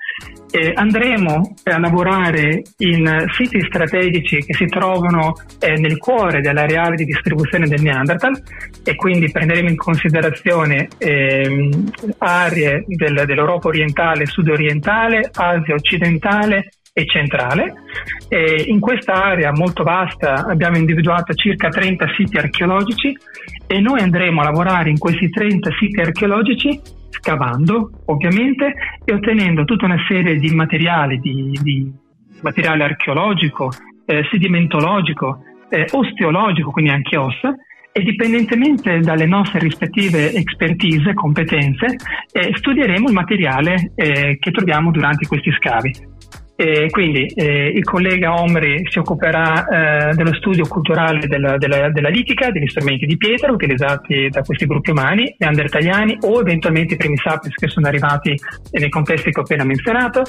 Eh, 0.51 0.71
andremo 0.73 1.55
a 1.63 1.79
lavorare 1.79 2.63
in 2.77 3.25
siti 3.33 3.59
strategici 3.61 4.37
che 4.37 4.53
si 4.53 4.65
trovano 4.67 5.33
eh, 5.59 5.73
nel 5.79 5.97
cuore 5.97 6.39
dell'areale 6.39 6.95
di 6.95 7.03
distribuzione 7.03 7.67
del 7.67 7.81
Neanderthal 7.81 8.41
e 8.83 8.95
quindi 8.95 9.29
prenderemo 9.29 9.69
in 9.69 9.75
considerazione 9.75 10.87
eh, 10.97 11.69
aree 12.19 12.85
del, 12.87 13.23
dell'Europa 13.25 13.67
orientale, 13.67 14.25
sud-orientale, 14.25 15.29
Asia 15.33 15.75
occidentale 15.75 16.69
e 16.99 17.05
centrale. 17.05 17.73
E 18.27 18.65
in 18.67 18.79
questa 18.79 19.13
area 19.13 19.51
molto 19.51 19.83
vasta 19.83 20.45
abbiamo 20.45 20.77
individuato 20.77 21.33
circa 21.33 21.69
30 21.69 22.05
siti 22.15 22.37
archeologici 22.37 23.15
e 23.65 23.79
noi 23.79 24.01
andremo 24.01 24.41
a 24.41 24.45
lavorare 24.45 24.89
in 24.89 24.97
questi 24.97 25.29
30 25.29 25.69
siti 25.79 26.01
archeologici 26.01 26.79
scavando 27.09 27.89
ovviamente 28.05 28.73
e 29.03 29.13
ottenendo 29.13 29.63
tutta 29.63 29.85
una 29.85 30.03
serie 30.07 30.35
di 30.35 30.53
materiali, 30.53 31.19
di, 31.19 31.57
di 31.61 31.91
materiale 32.41 32.83
archeologico, 32.83 33.71
eh, 34.05 34.25
sedimentologico, 34.29 35.43
eh, 35.69 35.85
osteologico, 35.91 36.71
quindi 36.71 36.91
anche 36.91 37.17
ossa, 37.17 37.53
e 37.91 38.03
dipendentemente 38.03 38.99
dalle 38.99 39.25
nostre 39.25 39.59
rispettive 39.59 40.31
expertise, 40.33 41.13
competenze, 41.13 41.97
eh, 42.31 42.51
studieremo 42.55 43.07
il 43.07 43.13
materiale 43.13 43.91
eh, 43.95 44.37
che 44.39 44.51
troviamo 44.51 44.91
durante 44.91 45.27
questi 45.27 45.51
scavi. 45.51 46.17
E 46.61 46.89
quindi 46.89 47.25
eh, 47.35 47.67
il 47.69 47.85
collega 47.85 48.33
Omri 48.33 48.81
si 48.89 48.99
occuperà 48.99 50.09
eh, 50.09 50.13
dello 50.13 50.33
studio 50.33 50.67
culturale 50.67 51.25
della, 51.25 51.57
della, 51.57 51.89
della, 51.89 52.09
litica, 52.09 52.51
degli 52.51 52.67
strumenti 52.67 53.05
di 53.05 53.15
pietra 53.15 53.49
utilizzati 53.49 54.27
da 54.27 54.41
questi 54.41 54.65
gruppi 54.65 54.91
umani, 54.91 55.33
neandertaliani 55.37 56.17
o 56.19 56.41
eventualmente 56.41 56.95
i 56.95 56.97
primi 56.97 57.15
sapiens 57.15 57.55
che 57.55 57.69
sono 57.69 57.87
arrivati 57.87 58.37
nei 58.71 58.89
contesti 58.89 59.31
che 59.31 59.39
ho 59.39 59.43
appena 59.43 59.63
menzionato. 59.63 60.23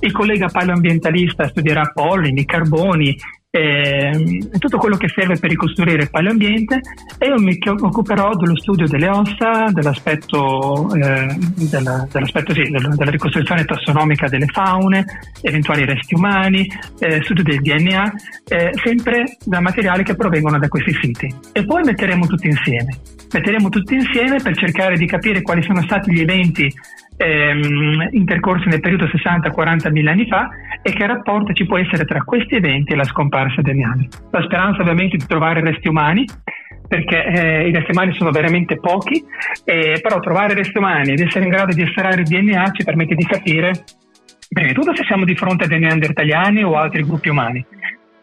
Il 0.00 0.10
collega 0.10 0.48
paleoambientalista 0.48 1.46
studierà 1.46 1.88
pollini, 1.94 2.44
carboni, 2.44 3.16
eh, 3.56 4.48
tutto 4.58 4.76
quello 4.76 4.96
che 4.96 5.08
serve 5.08 5.38
per 5.38 5.48
ricostruire 5.48 6.02
il 6.02 6.10
paleoambiente 6.10 6.80
e 7.18 7.26
io 7.26 7.38
mi 7.38 7.58
occuperò 7.64 8.34
dello 8.34 8.56
studio 8.56 8.86
delle 8.86 9.08
ossa, 9.08 9.70
dell'aspetto, 9.70 10.94
eh, 10.94 11.36
della, 11.70 12.06
dell'aspetto 12.12 12.52
sì, 12.52 12.62
della, 12.64 12.88
della, 12.94 13.10
ricostruzione 13.10 13.64
tassonomica 13.64 14.28
delle 14.28 14.46
faune, 14.46 15.04
eventuali 15.40 15.86
resti 15.86 16.14
umani, 16.14 16.70
eh, 16.98 17.22
studio 17.22 17.42
del 17.42 17.60
DNA, 17.60 18.12
eh, 18.48 18.70
sempre 18.84 19.36
da 19.44 19.60
materiali 19.60 20.04
che 20.04 20.14
provengono 20.14 20.58
da 20.58 20.68
questi 20.68 20.92
siti. 21.00 21.34
E 21.52 21.64
poi 21.64 21.82
metteremo 21.82 22.26
tutti 22.26 22.48
insieme. 22.48 22.98
Metteremo 23.32 23.68
tutti 23.70 23.94
insieme 23.94 24.36
per 24.42 24.56
cercare 24.56 24.96
di 24.96 25.06
capire 25.06 25.42
quali 25.42 25.62
sono 25.62 25.82
stati 25.82 26.12
gli 26.12 26.20
eventi 26.20 26.72
ehm, 27.16 28.08
intercorsi 28.12 28.68
nel 28.68 28.80
periodo 28.80 29.06
60-40 29.06 29.90
mila 29.90 30.10
anni 30.12 30.26
fa 30.26 30.48
e 30.82 30.92
che 30.92 31.06
rapporto 31.06 31.52
ci 31.52 31.66
può 31.66 31.78
essere 31.78 32.04
tra 32.04 32.22
questi 32.22 32.56
eventi 32.56 32.92
e 32.92 32.96
la 32.96 33.04
scomparsa 33.04 33.62
degli 33.62 33.82
anni. 33.82 34.08
La 34.30 34.42
speranza 34.42 34.82
ovviamente 34.82 35.16
di 35.16 35.26
trovare 35.26 35.60
resti 35.60 35.88
umani 35.88 36.24
perché 36.86 37.24
eh, 37.24 37.68
i 37.68 37.72
resti 37.72 37.90
umani 37.90 38.14
sono 38.14 38.30
veramente 38.30 38.78
pochi, 38.78 39.24
eh, 39.64 39.98
però 40.00 40.20
trovare 40.20 40.54
resti 40.54 40.78
umani 40.78 41.12
ed 41.12 41.20
essere 41.20 41.44
in 41.44 41.50
grado 41.50 41.72
di 41.72 41.82
estrarre 41.82 42.20
il 42.20 42.26
DNA 42.26 42.70
ci 42.70 42.84
permette 42.84 43.14
di 43.14 43.24
capire 43.24 43.84
prima 44.48 44.68
di 44.68 44.74
tutto 44.74 44.94
se 44.94 45.02
siamo 45.04 45.24
di 45.24 45.34
fronte 45.34 45.64
a 45.64 45.66
dei 45.66 45.80
neandertaliani 45.80 46.62
o 46.62 46.76
altri 46.76 47.02
gruppi 47.02 47.28
umani 47.28 47.64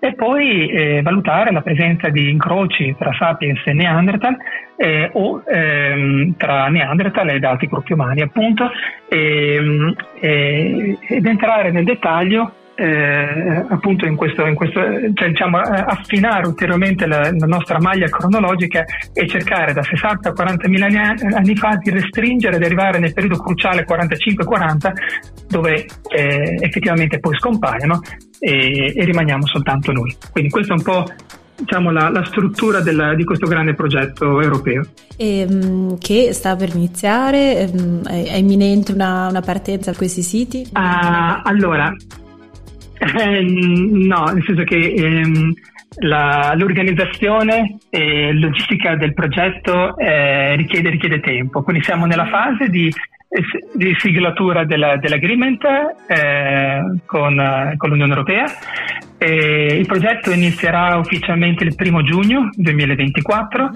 e 0.03 0.15
poi 0.15 0.67
eh, 0.67 1.01
valutare 1.01 1.53
la 1.53 1.61
presenza 1.61 2.09
di 2.09 2.29
incroci 2.29 2.93
tra 2.99 3.13
sapiens 3.13 3.61
e 3.63 3.71
Neanderthal 3.71 4.35
eh, 4.75 5.09
o 5.13 5.41
ehm, 5.47 6.35
tra 6.35 6.67
Neanderthal 6.67 7.29
ed 7.29 7.45
altri 7.45 7.67
gruppi 7.67 7.93
umani 7.93 8.21
appunto 8.21 8.69
e, 9.07 9.55
ehm, 9.55 9.95
e, 10.19 10.97
ed 11.07 11.25
entrare 11.25 11.71
nel 11.71 11.85
dettaglio 11.85 12.51
eh, 12.75 13.65
appunto 13.69 14.05
in 14.05 14.17
questo, 14.17 14.45
in 14.45 14.55
questo 14.55 14.81
cioè, 15.13 15.27
diciamo, 15.29 15.57
affinare 15.59 16.47
ulteriormente 16.47 17.05
la, 17.05 17.31
la, 17.31 17.45
nostra 17.45 17.79
maglia 17.79 18.09
cronologica 18.09 18.83
e 19.13 19.25
cercare 19.27 19.71
da 19.71 19.83
60 19.83 20.29
a 20.29 20.33
40 20.33 20.67
mila 20.67 20.87
anni 20.87 21.55
fa 21.55 21.77
di 21.81 21.91
restringere 21.91 22.57
ed 22.57 22.63
arrivare 22.63 22.99
nel 22.99 23.13
periodo 23.13 23.37
cruciale 23.37 23.85
45-40 23.85 24.91
dove 25.47 25.85
eh, 26.09 26.57
effettivamente 26.59 27.19
poi 27.19 27.37
scompaiono 27.37 28.01
e, 28.43 28.93
e, 28.93 29.05
rimaniamo 29.05 29.47
soltanto 29.47 29.93
noi. 29.93 30.13
Quindi 30.29 30.49
questo 30.49 30.73
è 30.73 30.75
un 30.75 30.83
po' 30.83 31.05
diciamo, 31.55 31.91
la, 31.91 32.09
la, 32.09 32.25
struttura 32.25 32.81
della, 32.81 33.15
di 33.15 33.23
questo 33.23 33.47
grande 33.47 33.73
progetto 33.73 34.41
europeo. 34.41 34.85
E, 35.15 35.45
um, 35.47 35.97
che 35.97 36.33
sta 36.33 36.57
per 36.57 36.75
iniziare? 36.75 37.71
Um, 37.73 38.05
è, 38.05 38.31
è, 38.31 38.35
imminente 38.35 38.91
una, 38.91 39.27
una, 39.29 39.39
partenza 39.39 39.91
a 39.91 39.95
questi 39.95 40.23
siti? 40.23 40.67
Uh, 40.73 41.39
allora, 41.43 41.95
eh, 42.99 43.41
no, 43.41 44.25
nel 44.25 44.43
senso 44.45 44.63
che 44.63 44.93
ehm, 44.93 45.53
la, 45.99 46.53
l'organizzazione 46.57 47.77
e 47.89 48.33
logistica 48.33 48.97
del 48.97 49.13
progetto 49.13 49.95
eh, 49.97 50.57
richiede, 50.57 50.89
richiede, 50.89 51.21
tempo, 51.21 51.61
quindi 51.61 51.81
siamo 51.81 52.05
nella 52.05 52.25
fase 52.25 52.67
di, 52.67 52.91
di 53.73 53.95
siglatura 53.97 54.63
della, 54.63 54.97
dell'agreement 54.97 55.63
eh, 56.07 56.81
con, 57.05 57.73
con, 57.77 57.89
l'Unione 57.89 58.11
Europea. 58.11 58.45
E 59.17 59.77
il 59.79 59.87
progetto 59.87 60.31
inizierà 60.31 60.97
ufficialmente 60.97 61.63
il 61.63 61.75
primo 61.75 62.03
giugno 62.03 62.49
2024 62.55 63.71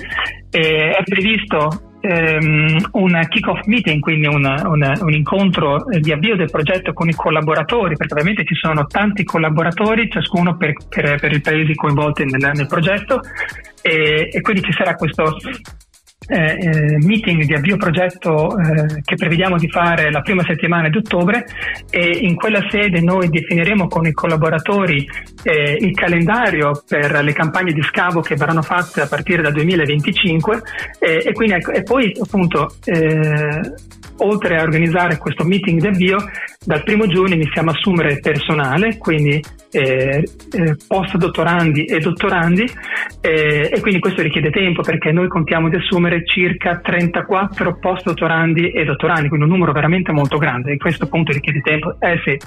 e 0.52 0.90
è 0.92 1.04
previsto 1.04 1.88
ehm, 2.02 2.78
un 2.92 3.26
kick-off 3.30 3.66
meeting, 3.66 4.00
quindi 4.00 4.28
una, 4.28 4.68
una, 4.68 4.94
un 5.02 5.14
incontro 5.14 5.86
di 6.00 6.12
avvio 6.12 6.36
del 6.36 6.52
progetto 6.52 6.94
con 6.94 7.10
i 7.10 7.14
collaboratori, 7.14 7.96
perché 7.96 8.14
ovviamente 8.14 8.46
ci 8.46 8.56
sono 8.56 8.86
tanti 8.86 9.24
collaboratori, 9.24 10.10
ciascuno 10.10 10.58
per, 10.58 10.74
per, 10.90 11.20
per 11.20 11.32
i 11.34 11.42
paesi 11.42 11.74
coinvolti 11.74 12.26
nel, 12.26 12.52
nel 12.54 12.68
progetto, 12.68 13.22
e, 13.82 14.30
e, 14.32 14.42
quindi 14.42 14.62
ci 14.64 14.74
sarà 14.74 14.96
questo 14.96 15.38
eh, 16.28 16.58
eh, 16.60 16.98
meeting 17.06 17.44
di 17.44 17.54
avvio 17.54 17.78
progetto 17.78 18.58
eh, 18.58 19.02
che 19.02 19.16
prevediamo 19.16 19.58
di 19.58 19.70
fare 19.70 20.12
la 20.12 20.22
prima 20.22 20.44
settimana 20.44 20.90
di 20.90 20.98
ottobre 20.98 21.46
e 21.90 22.20
in 22.22 22.36
quella 22.36 22.62
sede 22.70 23.02
noi 23.02 23.30
definiremo 23.30 23.88
con 23.88 24.06
i 24.06 24.12
collaboratori 24.12 25.08
eh, 25.44 25.78
il 25.80 25.94
calendario 25.94 26.84
per 26.88 27.24
le 27.24 27.34
campagne 27.34 27.72
di 27.72 27.82
scavo 27.82 28.22
che 28.22 28.36
verranno 28.36 28.62
fatte 28.62 29.02
a 29.02 29.08
partire 29.08 29.42
dal 29.42 29.54
2025 29.54 30.62
e, 31.00 31.32
quindi, 31.32 31.56
ecco, 31.56 31.72
e 31.72 31.84
poi 31.84 32.12
appunto 32.20 32.76
eh, 32.86 33.62
oltre 34.18 34.58
a 34.58 34.64
organizzare 34.64 35.18
questo 35.18 35.44
meeting 35.44 35.80
di 35.80 35.88
avvio, 35.88 36.18
dal 36.68 36.84
primo 36.84 37.08
giugno 37.08 37.34
iniziamo 37.34 37.70
a 37.70 37.74
assumere 37.74 38.20
personale, 38.20 38.98
quindi 38.98 39.42
eh, 39.72 40.28
eh, 40.52 40.76
post 40.86 41.16
dottorandi 41.16 41.86
e 41.86 42.00
dottorandi, 42.00 42.70
eh, 43.22 43.70
e 43.72 43.80
quindi 43.80 44.02
questo 44.02 44.22
richiede 44.22 44.50
tempo 44.50 44.82
perché 44.82 45.14
noi 45.14 45.30
contiamo 45.30 45.70
di 45.70 45.78
assumere 45.78 46.26
circa 46.26 46.80
34 46.80 47.80
post 47.80 48.04
dottorandi 48.04 48.72
e 48.72 48.84
dottorandi, 48.84 49.30
quindi 49.30 49.46
un 49.46 49.54
numero 49.54 49.72
veramente 49.72 50.12
molto 50.12 50.38
grande, 50.38 50.74
e 50.74 50.78
questo 50.78 51.06
appunto 51.06 51.32
richiede 51.32 51.62
tempo. 51.62 51.96
Eh 52.02 52.20
sì, 52.26 52.38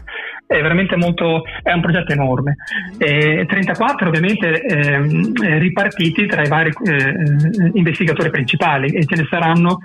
è 0.47 0.61
veramente 0.61 0.97
molto, 0.97 1.45
è 1.63 1.73
un 1.73 1.81
progetto 1.81 2.13
enorme. 2.13 2.57
34 2.99 4.07
ovviamente 4.07 4.61
ehm, 4.61 5.33
ripartiti 5.59 6.27
tra 6.27 6.43
i 6.43 6.49
vari 6.49 6.71
eh, 6.85 7.71
investigatori 7.73 8.29
principali 8.29 8.93
e 8.93 9.07
ce 9.07 9.17
ne 9.17 9.27
saranno 9.31 9.79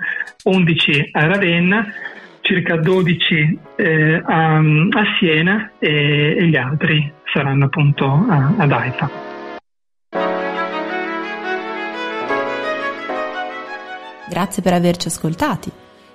11 0.44 1.08
a 1.12 1.26
Ravenna 1.26 1.86
circa 2.46 2.76
12 2.76 3.58
eh, 3.74 4.22
a, 4.24 4.56
a, 4.58 4.62
Siena 5.18 5.72
e, 5.80 6.36
e, 6.38 6.46
gli 6.46 6.54
altri 6.56 7.12
saranno 7.32 7.64
appunto 7.64 8.04
a, 8.06 8.54
ad 8.56 8.70
Haifa. 8.70 9.10
Grazie 14.28 14.62
per 14.62 14.72
averci 14.72 15.08
ascoltati. 15.08 15.70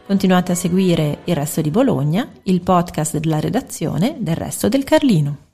Continuate 0.05 0.53
a 0.53 0.55
seguire 0.55 1.19
Il 1.25 1.35
Resto 1.35 1.59
di 1.61 1.69
Bologna, 1.69 2.25
il 2.43 2.61
podcast 2.61 3.17
della 3.19 3.39
redazione 3.41 4.15
del 4.19 4.35
Resto 4.35 4.69
del 4.69 4.85
Carlino. 4.85 5.49